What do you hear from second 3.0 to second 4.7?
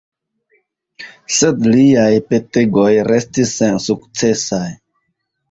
restis sensukcesaj.